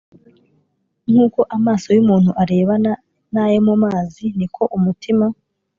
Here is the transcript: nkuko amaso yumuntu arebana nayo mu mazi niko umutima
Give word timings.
nkuko 1.09 1.39
amaso 1.55 1.87
yumuntu 1.95 2.31
arebana 2.41 2.91
nayo 3.33 3.59
mu 3.67 3.75
mazi 3.83 4.23
niko 4.37 4.63
umutima 4.77 5.25